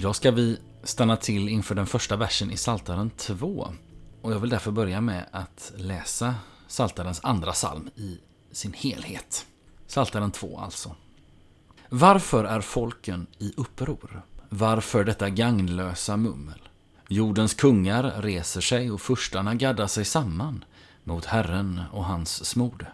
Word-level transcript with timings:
Idag 0.00 0.16
ska 0.16 0.30
vi 0.30 0.58
stanna 0.82 1.16
till 1.16 1.48
inför 1.48 1.74
den 1.74 1.86
första 1.86 2.16
versen 2.16 2.50
i 2.50 2.56
Saltaren 2.56 3.10
2. 3.10 3.74
Och 4.22 4.32
jag 4.32 4.38
vill 4.38 4.50
därför 4.50 4.70
börja 4.70 5.00
med 5.00 5.26
att 5.32 5.72
läsa 5.76 6.34
Saltarens 6.66 7.20
andra 7.22 7.52
psalm 7.52 7.90
i 7.96 8.18
sin 8.52 8.72
helhet. 8.72 9.46
Saltaren 9.86 10.30
2 10.30 10.58
alltså. 10.58 10.94
Varför 11.88 12.44
är 12.44 12.60
folken 12.60 13.26
i 13.38 13.52
uppror? 13.56 14.22
Varför 14.48 15.04
detta 15.04 15.30
gagnlösa 15.30 16.16
mummel? 16.16 16.68
Jordens 17.08 17.54
kungar 17.54 18.02
reser 18.22 18.60
sig 18.60 18.90
och 18.90 19.00
furstarna 19.00 19.54
gaddar 19.54 19.86
sig 19.86 20.04
samman 20.04 20.64
mot 21.04 21.24
Herren 21.24 21.80
och 21.92 22.04
hans 22.04 22.44
smorde. 22.44 22.86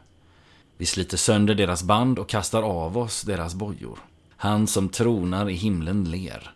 Vi 0.77 0.87
sliter 0.87 1.17
sönder 1.17 1.55
deras 1.55 1.83
band 1.83 2.19
och 2.19 2.29
kastar 2.29 2.63
av 2.63 2.99
oss 2.99 3.23
deras 3.23 3.55
bojor. 3.55 3.99
Han 4.37 4.67
som 4.67 4.89
tronar 4.89 5.51
i 5.51 5.55
himlen 5.55 6.11
ler. 6.11 6.56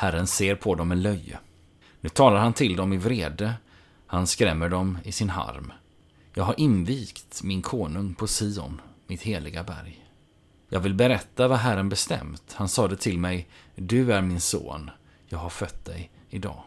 Herren 0.00 0.26
ser 0.26 0.54
på 0.54 0.74
dem 0.74 0.88
med 0.88 0.98
löje. 0.98 1.38
Nu 2.00 2.08
talar 2.08 2.40
han 2.40 2.52
till 2.52 2.76
dem 2.76 2.92
i 2.92 2.96
vrede. 2.96 3.54
Han 4.06 4.26
skrämmer 4.26 4.68
dem 4.68 4.98
i 5.04 5.12
sin 5.12 5.30
harm. 5.30 5.72
Jag 6.34 6.44
har 6.44 6.60
invigt 6.60 7.42
min 7.42 7.62
konung 7.62 8.14
på 8.14 8.26
Sion, 8.26 8.80
mitt 9.06 9.22
heliga 9.22 9.64
berg. 9.64 10.06
Jag 10.68 10.80
vill 10.80 10.94
berätta 10.94 11.48
vad 11.48 11.58
Herren 11.58 11.88
bestämt. 11.88 12.52
Han 12.52 12.68
sade 12.68 12.96
till 12.96 13.18
mig, 13.18 13.48
du 13.74 14.12
är 14.12 14.22
min 14.22 14.40
son, 14.40 14.90
jag 15.26 15.38
har 15.38 15.50
fött 15.50 15.84
dig 15.84 16.10
idag. 16.30 16.62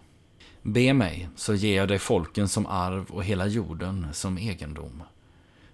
Be 0.61 0.93
mig, 0.93 1.29
så 1.35 1.53
ger 1.53 1.77
jag 1.77 1.87
dig 1.87 1.99
folken 1.99 2.47
som 2.47 2.65
arv 2.65 3.11
och 3.11 3.23
hela 3.23 3.47
jorden 3.47 4.07
som 4.13 4.37
egendom. 4.37 5.03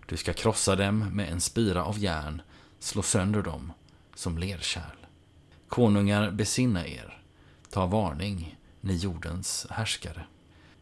Du 0.06 0.18
ska 0.18 0.34
krossa 0.34 0.76
dem 0.76 1.16
med 1.16 1.32
en 1.32 1.42
spira 1.42 1.84
av 1.84 2.00
järn, 2.00 2.42
slå 2.80 3.02
sönder 3.02 3.42
dem 3.42 3.74
som 4.16 4.38
lerkärl. 4.38 5.06
Konungar, 5.68 6.32
besinna 6.32 6.88
er. 6.88 7.17
Ta 7.78 7.86
varning, 7.86 8.58
ni 8.82 8.96
jordens 8.96 9.68
härskare. 9.70 10.26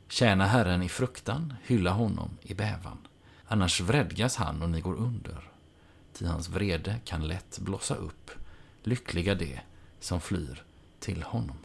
Tjäna 0.08 0.46
Herren 0.46 0.84
i 0.84 0.90
fruktan, 0.90 1.54
hylla 1.64 1.92
honom 1.92 2.38
i 2.42 2.54
bävan. 2.54 3.08
Annars 3.48 3.82
vredgas 3.82 4.36
han 4.36 4.62
och 4.62 4.70
ni 4.70 4.82
går 4.82 4.96
under. 4.96 5.52
Ty 6.14 6.26
hans 6.26 6.50
vrede 6.50 7.00
kan 7.06 7.28
lätt 7.28 7.60
blossa 7.60 7.96
upp. 7.96 8.32
Lyckliga 8.84 9.36
de 9.36 9.60
som 10.00 10.22
flyr 10.22 10.64
till 11.00 11.24
honom. 11.24 11.58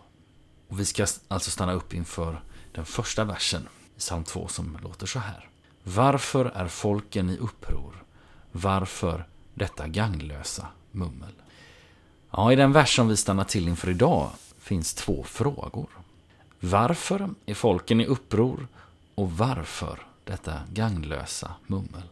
Och 0.68 0.80
vi 0.80 0.84
ska 0.84 1.06
alltså 1.28 1.50
stanna 1.50 1.72
upp 1.72 1.94
inför 1.94 2.42
den 2.72 2.84
första 2.84 3.24
versen 3.24 3.68
i 3.96 3.98
psalm 3.98 4.24
2 4.24 4.48
som 4.48 4.78
låter 4.82 5.06
så 5.06 5.18
här. 5.18 5.48
Varför 5.82 6.44
är 6.44 6.68
folken 6.68 7.30
i 7.30 7.36
uppror? 7.36 8.04
Varför 8.52 9.28
detta 9.54 9.88
ganglösa 9.88 10.66
mummel? 10.90 11.34
Ja, 12.30 12.52
i 12.52 12.56
den 12.56 12.72
vers 12.72 12.96
som 12.96 13.08
vi 13.08 13.16
stannar 13.16 13.44
till 13.44 13.68
inför 13.68 13.90
idag 13.90 14.30
finns 14.60 14.94
två 14.94 15.24
frågor. 15.24 15.88
Varför 16.60 17.30
är 17.46 17.54
folken 17.54 18.00
i 18.00 18.06
uppror? 18.06 18.68
Och 19.14 19.32
varför 19.32 19.98
detta 20.24 20.60
ganglösa 20.72 21.54
mummel? 21.66 22.02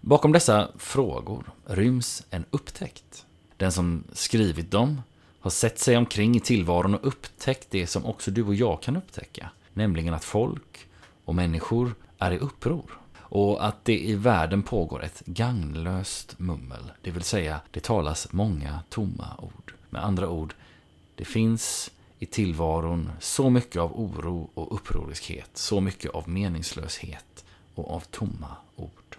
Bakom 0.00 0.32
dessa 0.32 0.68
frågor 0.76 1.44
ryms 1.64 2.22
en 2.30 2.44
upptäckt. 2.50 3.26
Den 3.56 3.72
som 3.72 4.04
skrivit 4.12 4.70
dem 4.70 5.02
har 5.40 5.50
sett 5.50 5.78
sig 5.78 5.96
omkring 5.96 6.36
i 6.36 6.40
tillvaron 6.40 6.94
och 6.94 7.06
upptäckt 7.06 7.70
det 7.70 7.86
som 7.86 8.04
också 8.04 8.30
du 8.30 8.42
och 8.42 8.54
jag 8.54 8.82
kan 8.82 8.96
upptäcka. 8.96 9.50
Nämligen 9.72 10.14
att 10.14 10.24
folk 10.24 10.88
och 11.24 11.34
människor 11.34 11.94
är 12.18 12.30
i 12.30 12.38
uppror. 12.38 12.98
Och 13.18 13.66
att 13.66 13.84
det 13.84 13.98
i 13.98 14.14
världen 14.14 14.62
pågår 14.62 15.04
ett 15.04 15.22
gagnlöst 15.26 16.38
mummel. 16.38 16.92
Det 17.02 17.10
vill 17.10 17.22
säga, 17.22 17.60
det 17.70 17.80
talas 17.80 18.32
många 18.32 18.80
tomma 18.88 19.36
ord. 19.38 19.74
Med 19.90 20.04
andra 20.04 20.28
ord, 20.28 20.54
det 21.18 21.24
finns 21.24 21.90
i 22.18 22.26
tillvaron 22.26 23.10
så 23.20 23.50
mycket 23.50 23.82
av 23.82 24.00
oro 24.00 24.50
och 24.54 24.74
upproriskhet. 24.74 25.50
Så 25.54 25.80
mycket 25.80 26.10
av 26.10 26.28
meningslöshet 26.28 27.44
och 27.74 27.90
av 27.90 28.00
tomma 28.00 28.56
ord. 28.76 29.16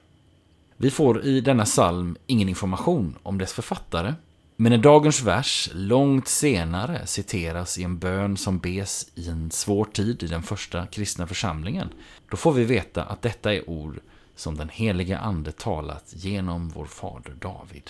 Vi 0.77 0.91
får 0.91 1.25
i 1.25 1.41
denna 1.41 1.65
psalm 1.65 2.17
ingen 2.27 2.49
information 2.49 3.15
om 3.23 3.37
dess 3.37 3.53
författare. 3.53 4.13
Men 4.55 4.71
när 4.71 4.79
dagens 4.79 5.21
vers 5.21 5.69
långt 5.73 6.27
senare 6.27 7.07
citeras 7.07 7.77
i 7.77 7.83
en 7.83 7.99
bön 7.99 8.37
som 8.37 8.59
bes 8.59 9.11
i 9.15 9.29
en 9.29 9.51
svår 9.51 9.85
tid 9.85 10.23
i 10.23 10.27
den 10.27 10.43
första 10.43 10.87
kristna 10.87 11.27
församlingen, 11.27 11.89
då 12.29 12.37
får 12.37 12.53
vi 12.53 12.63
veta 12.63 13.03
att 13.03 13.21
detta 13.21 13.53
är 13.53 13.69
ord 13.69 13.99
som 14.35 14.57
den 14.57 14.69
heliga 14.69 15.19
Ande 15.19 15.51
talat 15.51 16.13
genom 16.15 16.69
vår 16.69 16.85
fader 16.85 17.33
David. 17.39 17.89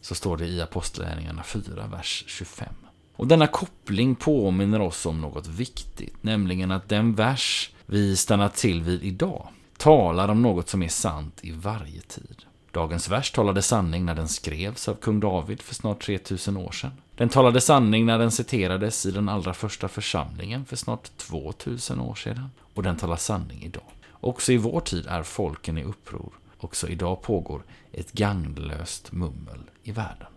Så 0.00 0.14
står 0.14 0.36
det 0.36 0.46
i 0.46 0.62
Apostlagärningarna 0.62 1.42
4, 1.42 1.86
vers 1.86 2.24
25. 2.26 2.74
Och 3.18 3.26
denna 3.26 3.46
koppling 3.46 4.14
påminner 4.14 4.80
oss 4.80 5.06
om 5.06 5.20
något 5.20 5.46
viktigt, 5.46 6.22
nämligen 6.22 6.70
att 6.70 6.88
den 6.88 7.14
vers 7.14 7.70
vi 7.86 8.16
stannar 8.16 8.48
till 8.48 8.82
vid 8.82 9.02
idag 9.02 9.48
talar 9.76 10.28
om 10.28 10.42
något 10.42 10.68
som 10.68 10.82
är 10.82 10.88
sant 10.88 11.40
i 11.42 11.50
varje 11.50 12.00
tid. 12.00 12.42
Dagens 12.72 13.08
vers 13.08 13.30
talade 13.30 13.62
sanning 13.62 14.04
när 14.04 14.14
den 14.14 14.28
skrevs 14.28 14.88
av 14.88 14.94
kung 14.94 15.20
David 15.20 15.62
för 15.62 15.74
snart 15.74 16.02
3000 16.02 16.56
år 16.56 16.72
sedan. 16.72 16.92
Den 17.16 17.28
talade 17.28 17.60
sanning 17.60 18.06
när 18.06 18.18
den 18.18 18.30
citerades 18.30 19.06
i 19.06 19.10
den 19.10 19.28
allra 19.28 19.54
första 19.54 19.88
församlingen 19.88 20.64
för 20.64 20.76
snart 20.76 21.16
2000 21.16 22.00
år 22.00 22.14
sedan. 22.14 22.50
Och 22.74 22.82
den 22.82 22.96
talar 22.96 23.16
sanning 23.16 23.62
idag. 23.62 23.90
Också 24.12 24.52
i 24.52 24.56
vår 24.56 24.80
tid 24.80 25.06
är 25.06 25.22
folken 25.22 25.78
i 25.78 25.84
uppror. 25.84 26.32
Också 26.58 26.88
idag 26.88 27.22
pågår 27.22 27.62
ett 27.92 28.12
gagnlöst 28.12 29.12
mummel 29.12 29.70
i 29.82 29.92
världen. 29.92 30.28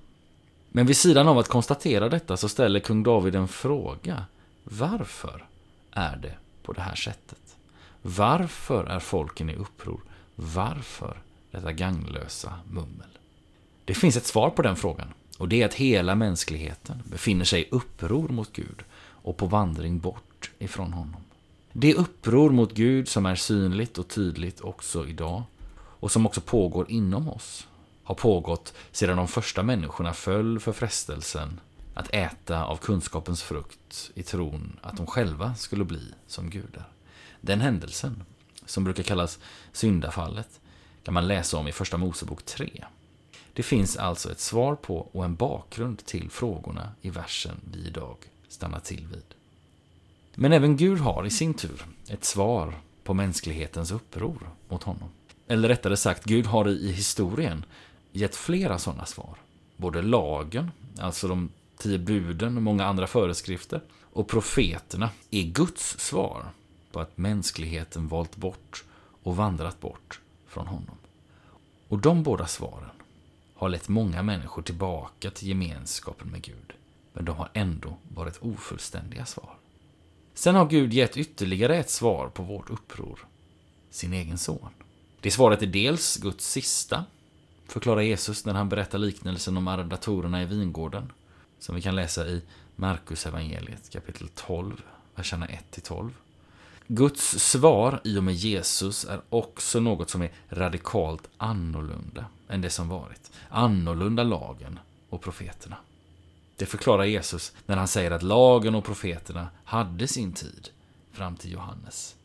Men 0.73 0.85
vid 0.85 0.97
sidan 0.97 1.27
av 1.27 1.38
att 1.38 1.47
konstatera 1.47 2.09
detta 2.09 2.38
så 2.38 2.50
ställer 2.50 2.79
kung 2.79 3.03
David 3.03 3.35
en 3.35 3.47
fråga. 3.47 4.25
Varför 4.63 5.45
är 5.91 6.15
det 6.15 6.33
på 6.63 6.73
det 6.73 6.81
här 6.81 6.95
sättet? 6.95 7.56
Varför 8.01 8.85
är 8.85 9.00
folken 9.00 9.50
i 9.50 9.56
uppror? 9.56 10.01
Varför 10.35 11.18
detta 11.51 11.71
ganglösa 11.71 12.53
mummel? 12.69 13.07
Det 13.85 13.94
finns 13.94 14.18
ett 14.18 14.25
svar 14.25 14.50
på 14.50 14.62
den 14.62 14.75
frågan. 14.75 15.13
Och 15.38 15.50
det 15.50 15.62
är 15.62 15.65
att 15.65 15.73
hela 15.73 16.15
mänskligheten 16.15 17.03
befinner 17.06 17.45
sig 17.45 17.62
i 17.62 17.68
uppror 17.71 18.29
mot 18.29 18.53
Gud 18.53 18.83
och 19.01 19.37
på 19.37 19.45
vandring 19.45 19.99
bort 19.99 20.51
ifrån 20.59 20.94
honom. 20.94 21.21
Det 21.73 21.95
uppror 21.95 22.49
mot 22.49 22.73
Gud 22.73 23.07
som 23.07 23.25
är 23.25 23.35
synligt 23.35 23.97
och 23.97 24.07
tydligt 24.07 24.61
också 24.61 25.07
idag 25.07 25.44
och 25.73 26.11
som 26.11 26.25
också 26.25 26.42
pågår 26.42 26.92
inom 26.92 27.30
oss 27.30 27.68
har 28.04 28.16
pågått 28.16 28.74
sedan 28.92 29.18
de 29.18 29.28
första 29.28 29.64
människorna 29.64 30.14
föll 30.14 30.60
för 30.60 30.72
frestelsen 30.72 31.60
att 31.94 32.14
äta 32.14 32.64
av 32.66 32.78
kunskapens 32.78 33.44
frukt 33.44 34.12
i 34.14 34.24
tron 34.24 34.80
att 34.81 34.98
de 34.98 35.08
själva 35.08 35.56
skulle 35.56 35.86
bli 35.86 36.14
som 36.28 36.50
gudar. 36.50 36.90
Den 37.42 37.62
händelsen, 37.62 38.24
som 38.66 38.84
brukar 38.84 39.04
kallas 39.04 39.40
syndafallet, 39.72 40.60
kan 41.04 41.14
man 41.14 41.28
läsa 41.28 41.58
om 41.58 41.68
i 41.68 41.72
Första 41.72 41.98
Mosebok 41.98 42.46
3. 42.46 42.86
Det 43.54 43.64
finns 43.64 43.98
alltså 43.98 44.31
ett 44.31 44.40
svar 44.40 44.76
på 44.76 44.98
och 44.98 45.26
en 45.26 45.36
bakgrund 45.36 46.06
till 46.06 46.30
frågorna 46.30 46.92
i 47.02 47.10
versen 47.10 47.56
vi 47.74 47.88
idag 47.88 48.18
stannar 48.48 48.80
till 48.80 49.08
vid. 49.08 49.24
Men 50.36 50.54
även 50.54 50.78
Gud 50.78 51.00
har 51.00 51.26
i 51.26 51.30
sin 51.30 51.54
tur 51.54 51.86
ett 52.08 52.26
svar 52.26 52.74
på 53.04 53.14
mänsklighetens 53.14 53.92
uppror 53.92 54.50
mot 54.70 54.84
honom. 54.84 55.10
Eller 55.48 55.68
rättare 55.68 55.98
sagt, 55.98 56.24
Gud 56.24 56.46
har 56.46 56.70
i 56.70 56.92
historien 56.92 57.66
gett 58.11 58.35
flera 58.35 58.80
sådana 58.80 59.06
svar. 59.06 59.37
Både 59.77 60.01
lagen, 60.01 60.71
alltså 60.99 61.27
de 61.27 61.49
tio 61.77 61.97
buden 61.97 62.57
och 62.57 62.63
många 62.63 62.85
andra 62.85 63.07
föreskrifter, 63.07 63.81
och 64.13 64.27
profeterna 64.27 65.09
är 65.31 65.44
Guds 65.44 65.99
svar 65.99 66.51
på 66.91 66.99
att 66.99 67.18
mänskligheten 67.18 68.07
valt 68.07 68.35
bort 68.35 68.83
och 69.23 69.35
vandrat 69.35 69.80
bort 69.80 70.19
från 70.47 70.68
honom. 70.68 70.95
Och 71.87 71.99
de 71.99 72.23
båda 72.23 72.47
svaren 72.47 72.89
har 73.56 73.69
lett 73.69 73.89
många 73.89 74.23
människor 74.23 74.61
tillbaka 74.61 75.31
till 75.31 75.47
gemenskapen 75.47 76.27
med 76.27 76.41
Gud. 76.41 76.73
Men 77.13 77.25
de 77.25 77.35
har 77.35 77.49
ändå 77.53 77.97
varit 78.15 78.37
ofullständiga 78.41 79.25
svar. 79.25 79.56
Sen 80.33 80.56
har 80.56 80.65
Gud 80.65 80.94
gett 80.94 81.18
ytterligare 81.18 81.77
ett 81.77 81.89
svar 81.89 82.30
på 82.30 82.44
vårt 82.44 82.69
uppror. 82.69 83.19
Sin 83.89 84.13
egen 84.13 84.37
son. 84.37 84.69
Det 85.21 85.31
svaret 85.31 85.61
är 85.61 85.68
dels 85.68 86.18
Guds 86.18 86.51
sista, 86.51 87.06
förklarar 87.71 88.01
Jesus 88.01 88.45
när 88.45 88.54
han 88.54 88.69
berättar 88.69 88.97
liknelsen 88.97 89.57
om 89.57 89.68
arrendatorerna 89.68 90.42
i 90.42 90.45
vingården, 90.45 91.11
som 91.59 91.75
vi 91.75 91.81
kan 91.81 91.95
läsa 91.95 92.28
i 92.28 92.42
Markus 92.75 93.25
evangeliet 93.25 93.90
kapitel 93.90 94.28
12, 94.35 94.81
verserna 95.16 95.47
1-12. 95.47 96.09
Guds 96.87 97.40
svar 97.40 98.01
i 98.04 98.18
och 98.18 98.23
med 98.23 98.33
Jesus 98.33 99.06
är 99.06 99.21
också 99.30 99.80
något 99.80 100.09
som 100.09 100.21
är 100.21 100.31
radikalt 100.49 101.30
annorlunda 101.37 102.25
än 102.47 102.61
det 102.61 102.69
som 102.69 102.90
varit. 102.90 103.31
Annorlunda 103.49 104.23
lagen 104.23 104.80
och 105.09 105.21
profeterna. 105.21 105.78
Det 106.56 106.66
förklarar 106.66 107.04
Jesus 107.04 107.54
när 107.66 107.78
han 107.78 107.87
säger 107.87 108.11
att 108.11 108.23
lagen 108.23 108.75
och 108.75 108.85
profeterna 108.85 109.47
hade 109.63 110.07
sin 110.07 110.33
tid 110.33 110.69
fram 111.11 111.35
till 111.35 111.51
Johannes. 111.51 112.16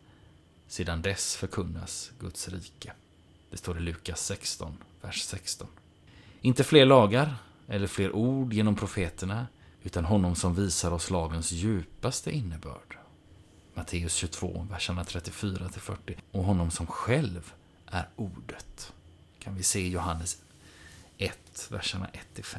Sedan 0.68 1.02
dess 1.02 1.36
förkunnas 1.36 2.10
Guds 2.20 2.48
rike. 2.48 2.92
Det 3.50 3.56
står 3.56 3.78
i 3.78 3.80
Lukas 3.80 4.26
16, 4.26 4.76
vers 5.06 5.22
16. 5.22 5.68
Inte 6.40 6.64
fler 6.64 6.86
lagar 6.86 7.36
eller 7.68 7.86
fler 7.86 8.12
ord 8.12 8.52
genom 8.52 8.76
profeterna, 8.76 9.46
utan 9.82 10.04
honom 10.04 10.34
som 10.34 10.54
visar 10.54 10.90
oss 10.90 11.10
lagens 11.10 11.52
djupaste 11.52 12.30
innebörd. 12.30 12.98
Matteus 13.75 14.14
22, 14.14 14.66
verserna 14.70 15.02
34-40. 15.02 16.16
Och 16.30 16.44
honom 16.44 16.70
som 16.70 16.86
själv 16.86 17.52
är 17.86 18.08
ordet. 18.16 18.92
Kan 19.38 19.54
vi 19.54 19.62
se 19.62 19.80
i 19.80 19.90
Johannes 19.90 20.42
1, 21.18 21.68
verserna 21.70 22.08
1-5. 22.34 22.58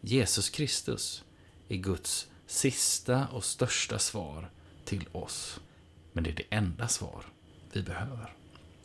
Jesus 0.00 0.50
Kristus 0.50 1.24
är 1.68 1.76
Guds 1.76 2.28
sista 2.46 3.26
och 3.26 3.44
största 3.44 3.98
svar 3.98 4.50
till 4.84 5.08
oss. 5.12 5.60
Men 6.12 6.24
det 6.24 6.30
är 6.30 6.34
det 6.34 6.56
enda 6.56 6.88
svar 6.88 7.24
vi 7.72 7.82
behöver. 7.82 8.34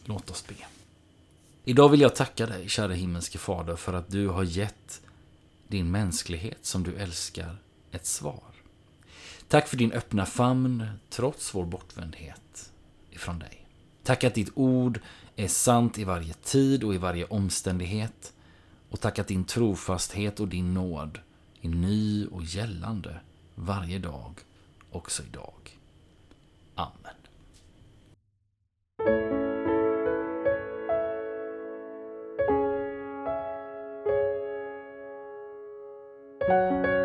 Låt 0.03 0.29
oss 0.29 0.47
be. 0.47 0.74
Idag 1.67 1.89
vill 1.89 2.01
jag 2.01 2.15
tacka 2.15 2.45
dig, 2.45 2.69
kära 2.69 2.93
himmelske 2.93 3.37
Fader, 3.37 3.75
för 3.75 3.93
att 3.93 4.09
du 4.09 4.27
har 4.27 4.43
gett 4.43 5.01
din 5.67 5.91
mänsklighet 5.91 6.65
som 6.65 6.83
du 6.83 6.95
älskar 6.95 7.57
ett 7.91 8.05
svar. 8.05 8.43
Tack 9.47 9.67
för 9.67 9.77
din 9.77 9.91
öppna 9.91 10.25
famn 10.25 10.87
trots 11.09 11.55
vår 11.55 11.65
bortvändhet 11.65 12.71
ifrån 13.11 13.39
dig. 13.39 13.67
Tack 14.03 14.23
att 14.23 14.33
ditt 14.33 14.51
ord 14.55 14.99
är 15.35 15.47
sant 15.47 15.97
i 15.97 16.03
varje 16.03 16.33
tid 16.33 16.83
och 16.83 16.95
i 16.95 16.97
varje 16.97 17.25
omständighet. 17.25 18.33
Och 18.89 18.99
tack 18.99 19.19
att 19.19 19.27
din 19.27 19.45
trofasthet 19.45 20.39
och 20.39 20.47
din 20.47 20.73
nåd 20.73 21.19
är 21.61 21.69
ny 21.69 22.27
och 22.27 22.43
gällande 22.43 23.19
varje 23.55 23.99
dag, 23.99 24.39
också 24.91 25.23
idag. 25.23 25.79
you 36.47 37.04